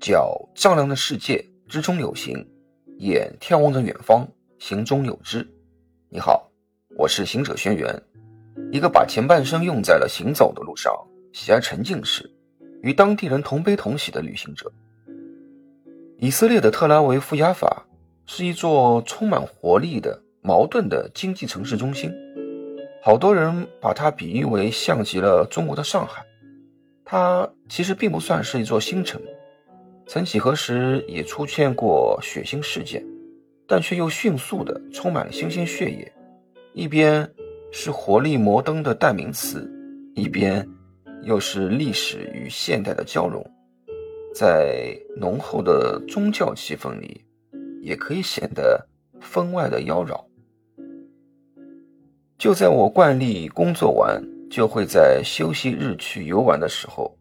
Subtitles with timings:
[0.00, 2.42] 脚丈量着世界，之中有形；
[3.00, 4.26] 眼眺望着远方，
[4.58, 5.46] 行中有知。
[6.08, 6.50] 你好，
[6.96, 8.00] 我是行者轩辕，
[8.72, 10.90] 一个把前半生用在了行走的路上，
[11.34, 12.30] 喜爱沉浸式，
[12.80, 14.72] 与当地人同悲同喜的旅行者。
[16.16, 17.84] 以色列的特拉维夫亚法
[18.24, 22.10] 是一座充满活力的、矛盾的经济城市中心，
[23.02, 26.24] 好多人把它比喻为像极了中国的上海。
[27.04, 29.20] 它其实并不算是一座新城。
[30.12, 33.00] 曾几何时也出现过血腥事件，
[33.64, 36.12] 但却又迅速的充满了新鲜血液。
[36.74, 37.32] 一边
[37.70, 39.70] 是活力摩登的代名词，
[40.16, 40.68] 一边
[41.22, 43.40] 又是历史与现代的交融，
[44.34, 47.24] 在浓厚的宗教气氛里，
[47.80, 48.84] 也可以显得
[49.20, 50.20] 分外的妖娆。
[52.36, 54.20] 就在我惯例工作完
[54.50, 57.16] 就会在休息日去游玩的时候，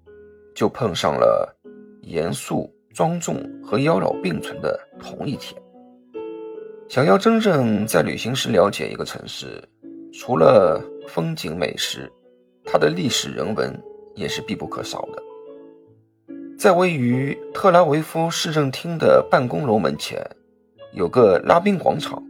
[0.55, 1.55] 就碰上了
[2.01, 2.67] 严肃。
[2.99, 5.55] 庄重和妖娆并存的同一天。
[6.89, 9.63] 想要真正在旅行时了解一个城市，
[10.11, 12.11] 除了风景美食，
[12.65, 13.73] 它的历史人文
[14.15, 15.23] 也是必不可少的。
[16.57, 20.21] 在位于特拉维夫市政厅的办公楼门前，
[20.91, 22.21] 有个拉宾广场，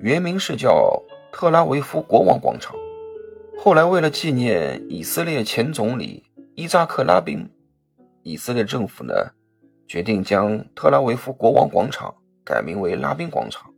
[0.00, 0.98] 原名是叫
[1.30, 2.74] 特拉维夫国王广场。
[3.58, 7.46] 后来为了纪念以色列前总理伊扎克·拉宾，
[8.22, 9.12] 以色列政府呢？
[9.88, 13.72] 决定将特拉维夫国王广场改名为拉宾广场。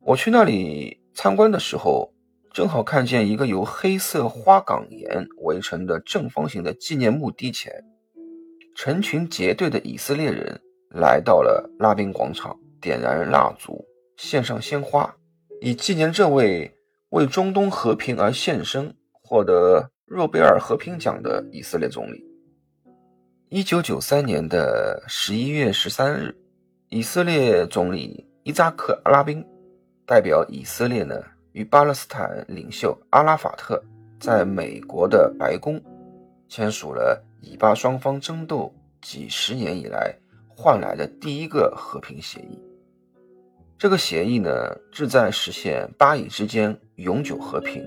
[0.00, 2.14] 我去那里参观的时候，
[2.52, 7.84] 正好看见一个由黑色花岗岩围成的正方形的纪念墓地前，
[8.76, 13.84] 成群结队的以色列人来到了拉宾广场，点燃蜡烛，
[14.16, 15.14] 献上鲜花，
[15.60, 16.72] 以纪念这位
[17.10, 22.31] 为中东和平而献身、获得诺贝尔和平奖的以色列总理。
[23.54, 26.34] 一九九三年的十一月十三日，
[26.88, 29.44] 以色列总理伊扎克·阿拉宾
[30.06, 33.78] 代表以色列呢，与巴勒斯坦领袖阿拉法特
[34.18, 35.78] 在美国的白宫
[36.48, 40.16] 签署了以巴双方争斗几十年以来
[40.48, 42.58] 换来的第一个和平协议。
[43.76, 47.86] 这个协议呢，旨在实现巴以之间永久和平，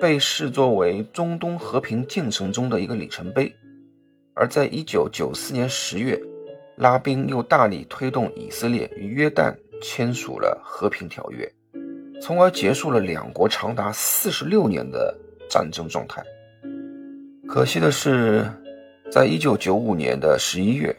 [0.00, 3.54] 被视作为中东和平进程中的一个里程碑。
[4.38, 6.20] 而在一九九四年十月，
[6.76, 11.50] 拉宾又大力推动以色列与约旦签署了和平条约，
[12.20, 15.16] 从而结束了两国长达四十六年的
[15.48, 16.22] 战争状态。
[17.48, 18.46] 可惜的是，
[19.10, 20.94] 在一九九五年的十一月，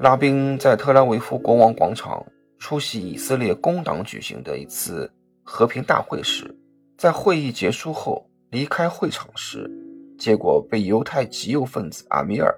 [0.00, 2.24] 拉宾在特拉维夫国王广场
[2.58, 6.50] 出席以色列工党举行的一次和平大会时，
[6.96, 9.70] 在会议结束后离开会场时。
[10.18, 12.54] 结果被犹太极右分子阿米尔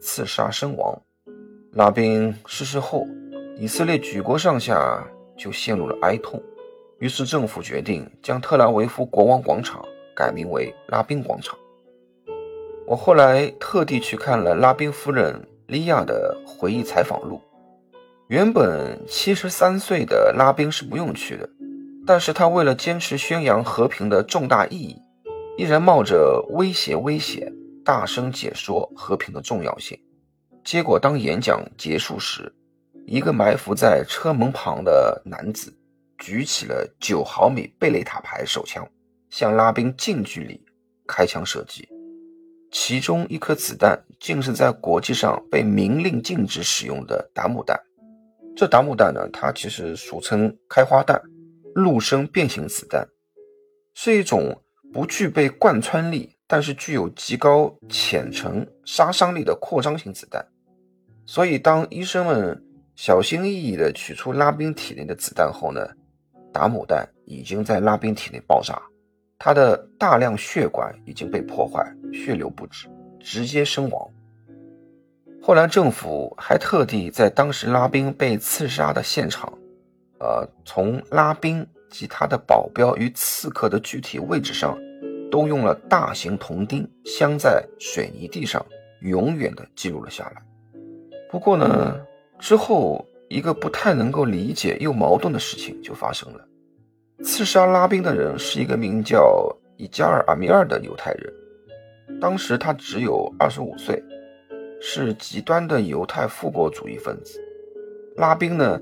[0.00, 1.00] 刺杀身亡。
[1.72, 3.06] 拉宾逝世后，
[3.58, 5.06] 以色列举国上下
[5.36, 6.42] 就陷入了哀痛。
[6.98, 9.84] 于是政府决定将特拉维夫国王广场
[10.14, 11.58] 改名为拉宾广场。
[12.86, 17.40] 我后来特地去看了拉宾夫人莉亚的回忆采访录。
[18.28, 21.48] 原本七十三岁的拉宾是不用去的，
[22.06, 24.96] 但是他为了坚持宣扬和平的重大意义。
[25.58, 27.50] 依然冒着威胁危险，
[27.82, 29.98] 大声解说和平的重要性。
[30.62, 32.54] 结果，当演讲结束时，
[33.06, 35.74] 一个埋伏在车门旁的男子
[36.18, 38.86] 举起了九毫米贝雷塔牌手枪，
[39.30, 40.60] 向拉宾近距离
[41.06, 41.88] 开枪射击。
[42.70, 47.80] 其中一颗子弹竟是在国际上被明令禁止使用的达姆弹。
[48.54, 51.18] 这达姆弹呢，它其实俗称开花弹，
[51.74, 53.08] 陆生变形子弹，
[53.94, 54.60] 是一种。
[54.96, 60.42] 不具备贯穿力，但是具有极高浅层杀伤力的扩张型子弹。
[61.26, 62.64] 所以，当医生们
[62.94, 65.86] 小心翼翼地取出拉宾体内的子弹后呢，
[66.50, 68.80] 达姆弹已经在拉宾体内爆炸，
[69.38, 72.88] 他的大量血管已经被破坏，血流不止，
[73.20, 74.10] 直接身亡。
[75.42, 79.52] 后来，政府还特地在当时拉宾被刺杀的现场，
[80.20, 81.66] 呃，从拉宾。
[81.88, 84.76] 及他的保镖与刺客的具体位置上，
[85.30, 88.64] 都用了大型铜钉镶在水泥地上，
[89.00, 90.42] 永远的记录了下来。
[91.30, 92.00] 不过呢，
[92.38, 96.48] 之后一个不太能够理解又矛盾的事情就发生了：
[97.22, 101.32] 刺杀拉宾的人是一个名叫伊加尔·阿米尔的犹太人，
[102.20, 104.02] 当时他只有二十五岁，
[104.80, 107.40] 是极端的犹太复国主义分子。
[108.16, 108.80] 拉宾呢？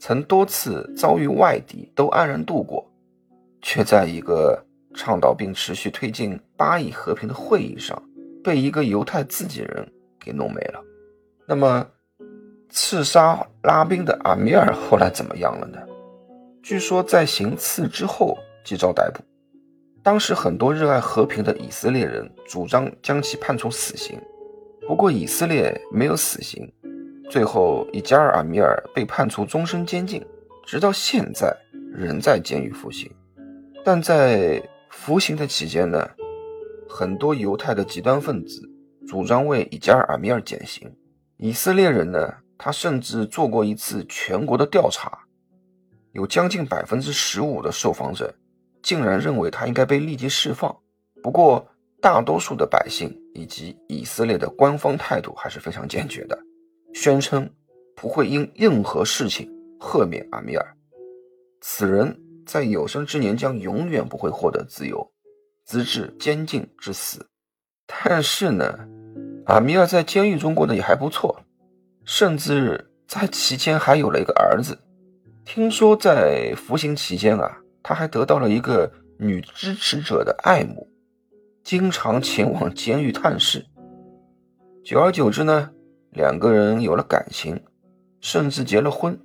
[0.00, 2.84] 曾多次遭遇外敌都安然度过，
[3.62, 4.62] 却在一个
[4.94, 8.00] 倡导并持续推进巴以和平的会议上，
[8.42, 10.80] 被一个犹太自己人给弄没了。
[11.46, 11.86] 那么，
[12.70, 15.78] 刺杀拉宾的阿米尔后来怎么样了呢？
[16.62, 19.22] 据说在行刺之后即遭逮捕。
[20.02, 24.20] 当时很多热爱和平的以色列人主张将其判处死刑，
[24.86, 26.70] 不过以色列没有死刑，
[27.30, 30.24] 最后以加尔阿米尔被判处终身监禁，
[30.66, 31.54] 直到现在
[31.92, 33.10] 仍在监狱服刑。
[33.84, 34.62] 但在
[34.94, 36.08] 服刑的期间呢，
[36.88, 38.62] 很多犹太的极端分子
[39.06, 40.90] 主张为以加尔阿米尔减刑。
[41.36, 45.18] 以色列人呢，他甚至做过一次全国的调查，
[46.12, 48.34] 有将近百分之十五的受访者。
[48.82, 50.74] 竟然认为他应该被立即释放。
[51.22, 51.66] 不过，
[52.02, 56.38] 大多数的百姓以及以色列的官方态度还是非常坚决的，
[56.92, 57.50] 宣称
[57.96, 59.50] 不会因任何事情
[59.80, 60.76] 赦免阿米尔。
[61.62, 62.14] 此人
[62.46, 65.12] 在有生之年将永远不会获得自由，
[65.66, 67.26] 直至监禁之死。
[67.86, 68.78] 但是呢，
[69.46, 71.40] 阿米尔在监狱中过得也还不错，
[72.04, 74.78] 甚至在期间还有了一个儿子。
[75.44, 77.60] 听说在服刑期间啊。
[77.86, 80.88] 他还得到了一个女支持者的爱慕，
[81.62, 83.66] 经常前往监狱探视。
[84.82, 85.70] 久而久之呢，
[86.10, 87.62] 两个人有了感情，
[88.22, 89.20] 甚至结了婚。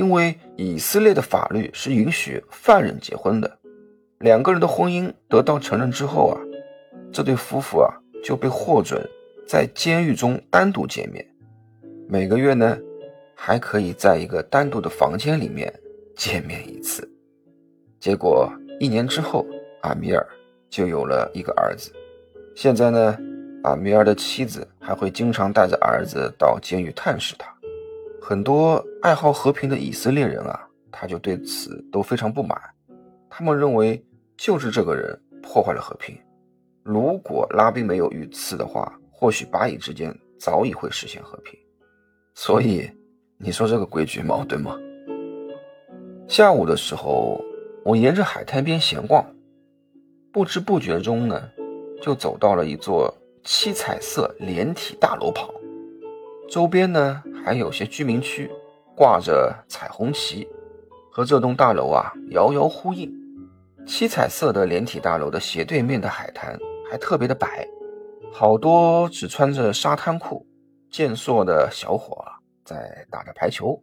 [0.00, 3.58] 因为以色列的法律是允许犯人结婚的。
[4.20, 6.40] 两个人的婚姻得到承认之后啊，
[7.12, 7.92] 这对夫妇啊
[8.24, 9.06] 就被获准
[9.46, 11.22] 在监狱中单独见面，
[12.08, 12.78] 每个月呢
[13.34, 15.70] 还可以在一个单独的房间里面
[16.16, 17.06] 见面一次。
[17.98, 19.44] 结果一年之后，
[19.82, 20.26] 阿米尔
[20.70, 21.92] 就有了一个儿子。
[22.56, 23.18] 现在呢，
[23.64, 27.54] 阿米尔的妻子还会经常带着儿子到监狱探视他。
[28.30, 32.56] 很多爱好和平的以色列人啊，他就对此都非常不满。
[33.28, 34.00] 他们认为
[34.36, 36.16] 就是这个人破坏了和平。
[36.84, 41.58] 如果拉宾没有遇刺的话，或许巴以之间早已会实现和平。
[42.36, 42.88] 所以，
[43.36, 44.78] 你说这个规矩矛盾吗？
[46.28, 47.44] 下午的时候。
[47.82, 49.24] 我沿着海滩边闲逛，
[50.30, 51.48] 不知不觉中呢，
[52.02, 53.12] 就走到了一座
[53.42, 55.48] 七彩色连体大楼旁。
[56.50, 58.50] 周边呢还有些居民区，
[58.96, 60.48] 挂着彩虹旗，
[61.10, 63.12] 和这栋大楼啊遥遥呼应。
[63.86, 66.58] 七彩色的连体大楼的斜对面的海滩
[66.90, 67.66] 还特别的白，
[68.32, 70.46] 好多只穿着沙滩裤、
[70.90, 72.24] 健硕的小伙
[72.64, 73.82] 在打着排球，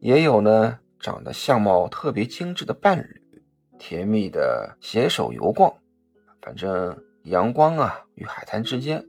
[0.00, 0.78] 也有呢。
[1.00, 3.22] 长得相貌特别精致的伴侣，
[3.78, 5.72] 甜蜜的携手游逛，
[6.42, 9.06] 反正阳光啊与海滩之间，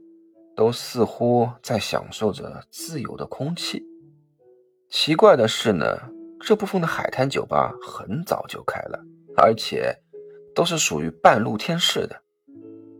[0.60, 3.82] 都似乎在享受着自由的空气。
[4.90, 5.98] 奇怪的是呢，
[6.38, 9.02] 这部分的海滩酒吧很早就开了，
[9.38, 9.96] 而且
[10.54, 12.22] 都是属于半露天式的。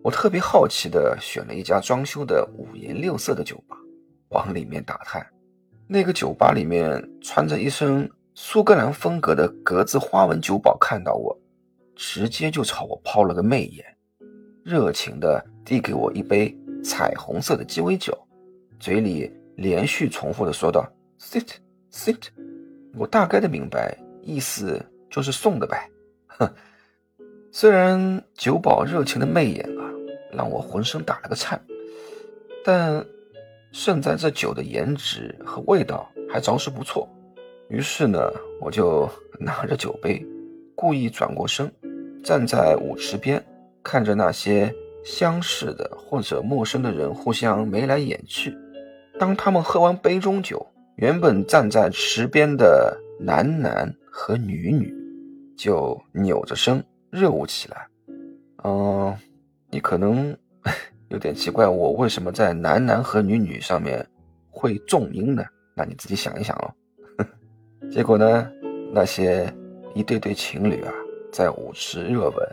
[0.03, 3.77] 我特别好奇的选了一家装修的五颜六色的酒吧，
[4.31, 5.27] 往里面打探。
[5.87, 8.11] 那个酒吧里面穿着一身。
[8.33, 11.39] 苏格兰风格的格子花纹酒保看到我，
[11.95, 13.85] 直接就朝我抛了个媚眼，
[14.65, 18.17] 热情地递给我一杯彩虹色的鸡尾酒，
[18.79, 20.87] 嘴里连续重复地说道
[21.19, 21.47] ：“Sit,
[21.93, 22.29] sit。”
[22.97, 25.89] 我大概的明白，意思就是送的呗。
[26.27, 26.49] 哼，
[27.53, 29.91] 虽然酒保热情的媚眼啊，
[30.33, 31.61] 让我浑身打了个颤，
[32.65, 33.05] 但
[33.73, 37.09] 胜在这酒的颜值和味道还着实不错。
[37.69, 38.19] 于是呢，
[38.61, 39.09] 我就
[39.39, 40.27] 拿着酒杯，
[40.75, 41.73] 故意转过身，
[42.25, 43.41] 站在舞池边，
[43.83, 48.57] 看着那些相识的或者陌生的人互相眉来眼去。
[49.19, 54.95] 当他们喝完杯中酒，原本站在池边的男男和女女
[55.57, 57.87] 就扭着身热舞起来。
[58.65, 59.17] 嗯，
[59.71, 60.37] 你可能
[61.09, 64.07] 有点奇怪，我为什么在男男和女女上面
[64.51, 65.45] 会重音呢？
[65.75, 66.71] 那你自己想一想喽。
[67.91, 68.51] 结果呢，
[68.93, 69.53] 那些
[69.95, 70.93] 一对对情侣啊，
[71.33, 72.49] 在舞池热吻、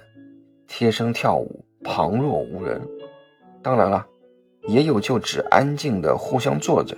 [0.68, 2.82] 贴身跳舞，旁若无人。
[3.64, 4.06] 当然了，
[4.68, 6.96] 也有就只安静的互相坐着，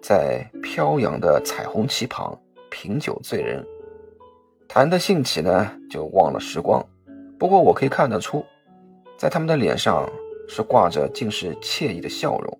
[0.00, 2.38] 在飘扬的彩虹旗旁
[2.70, 3.64] 品酒醉人。
[4.68, 6.84] 谈得兴起呢，就忘了时光。
[7.38, 8.44] 不过我可以看得出，
[9.18, 10.08] 在他们的脸上
[10.48, 12.58] 是挂着尽是惬意的笑容。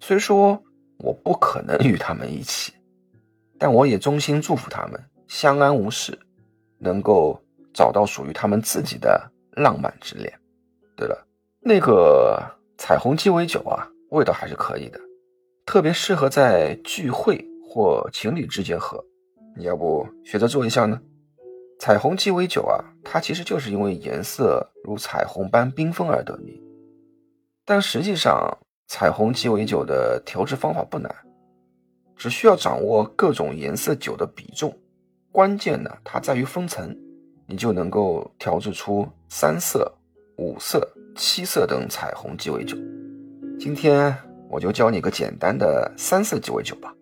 [0.00, 0.60] 虽说
[0.98, 2.72] 我不可能与他们一起。
[3.62, 4.98] 但我也衷心祝福他们
[5.28, 6.18] 相安无事，
[6.78, 7.38] 能够
[7.74, 10.32] 找到属于他们自己的浪漫之恋。
[10.96, 11.26] 对了，
[11.60, 12.42] 那个
[12.76, 14.98] 彩虹鸡尾酒啊，味道还是可以的，
[15.64, 19.04] 特别适合在聚会或情侣之间喝。
[19.56, 21.00] 你要不学着做一下呢？
[21.78, 26.60] 彩虹鸡尾酒啊，它其实就是因为颜色如彩虹般缤纷而得名。
[27.64, 31.14] 但实际上，彩虹鸡尾酒的调制方法不难。
[32.16, 34.76] 只需要掌握各种颜色酒的比重，
[35.32, 36.94] 关键呢，它在于分层，
[37.50, 39.92] 你就能够调制出三色、
[40.36, 42.76] 五色、七色等彩虹鸡尾酒。
[43.58, 44.16] 今天
[44.48, 46.94] 我就教你个简单的三色鸡尾酒吧。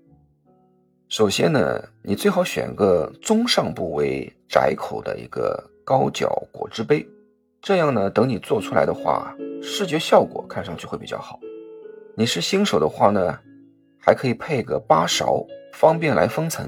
[1.11, 7.07] 首先呢，你最好选个中上部为窄口的一个高脚果汁杯，
[7.61, 11.39] 这样呢，等你做出来的话，视觉效果看上去会比较好。
[12.17, 13.39] 你是新手的话呢？
[14.01, 16.67] 还可以配个八勺，方便来分层。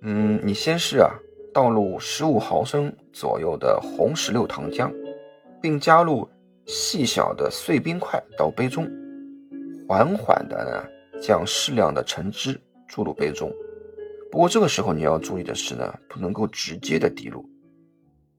[0.00, 1.14] 嗯，你先是啊，
[1.54, 4.92] 倒入十五毫升左右的红石榴糖浆，
[5.62, 6.28] 并加入
[6.66, 8.86] 细小的碎冰块到杯中，
[9.88, 13.50] 缓缓的呢将适量的橙汁注入杯中。
[14.30, 17.48] 不过这个时候你要注意的是呢，不能够直接的滴入，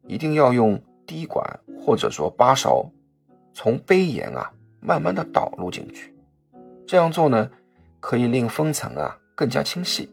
[0.06, 2.92] 一定要用滴管或者说八勺，
[3.54, 6.14] 从杯沿啊慢慢的导入进去。
[6.86, 7.50] 这样做呢。
[8.02, 10.08] 可以令分层啊更加清晰，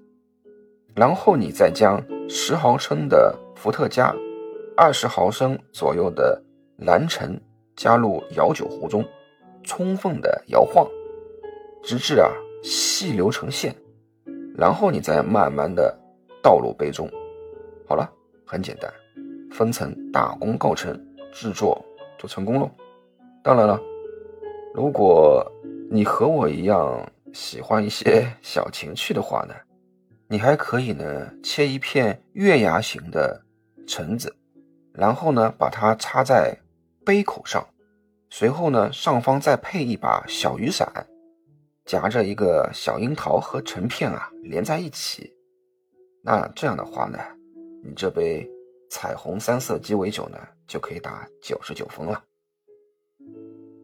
[0.95, 4.15] 然后你再将十毫升的伏特加、
[4.77, 6.41] 二十毫升左右的
[6.79, 7.41] 蓝橙
[7.77, 9.05] 加入摇酒壶中，
[9.63, 10.87] 充分的摇晃，
[11.83, 12.31] 直至啊
[12.63, 13.75] 细流成线，
[14.57, 15.97] 然后你再慢慢的
[16.43, 17.09] 倒入杯中。
[17.87, 18.11] 好了，
[18.47, 18.93] 很简单，
[19.51, 20.93] 分层大功告成，
[21.33, 21.83] 制作
[22.19, 22.71] 就成功了。
[23.43, 23.81] 当然了，
[24.75, 25.45] 如果
[25.91, 27.05] 你和我一样。
[27.35, 29.55] 喜欢一些小情趣的话呢，
[30.33, 33.45] 你还可以呢切一片月牙形的
[33.87, 34.35] 橙子，
[34.95, 36.59] 然后呢把它插在
[37.05, 37.63] 杯口上，
[38.31, 41.07] 随后呢上方再配一把小雨伞，
[41.85, 45.31] 夹着一个小樱桃和橙片啊连在一起。
[46.23, 47.19] 那这样的话呢，
[47.85, 48.49] 你这杯
[48.89, 52.25] 彩虹三色鸡尾酒呢就可以打九十九分了。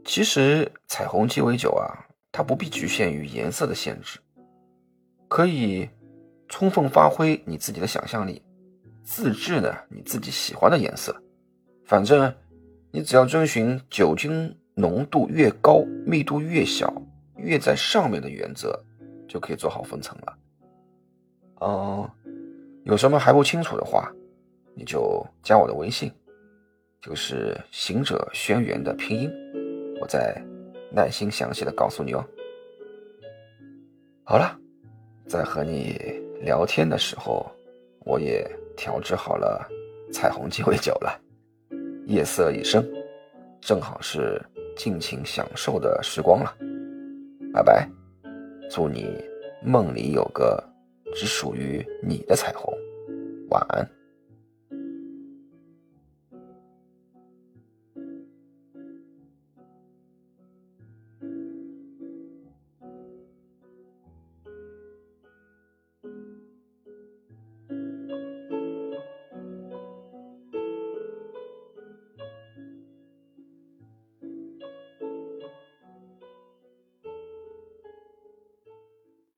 [0.02, 2.06] 其实彩虹鸡尾酒啊。
[2.30, 4.20] 它不必局限于颜色的限制，
[5.28, 5.88] 可以
[6.48, 8.42] 充分发挥你自己的想象力，
[9.02, 11.14] 自制呢你自己喜欢的颜色。
[11.84, 12.34] 反正
[12.90, 16.92] 你只要遵循酒精浓度越高、密度越小、
[17.36, 18.78] 越在上面的原则，
[19.28, 20.38] 就可以做好分层了。
[21.60, 22.10] 嗯，
[22.84, 24.12] 有什么还不清楚的话，
[24.74, 26.12] 你就加我的微信，
[27.00, 29.30] 就是“行者轩辕”的拼音，
[30.00, 30.42] 我再。
[30.90, 32.24] 耐心详细的告诉你哦。
[34.24, 34.58] 好了，
[35.26, 35.98] 再和你
[36.40, 37.46] 聊天的时候，
[38.00, 39.68] 我也调制好了
[40.12, 41.20] 彩虹鸡尾酒了。
[42.06, 42.88] 夜色已深，
[43.60, 44.40] 正好是
[44.76, 46.56] 尽情享受的时光了。
[47.52, 47.88] 拜拜，
[48.70, 49.22] 祝你
[49.62, 50.62] 梦里有个
[51.14, 52.72] 只属于你的彩虹。
[53.50, 53.97] 晚安。